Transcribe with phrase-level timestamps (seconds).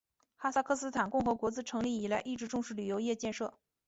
[0.35, 3.53] 哈萨克斯坦共和国自成立以来一直重视旅游业建设。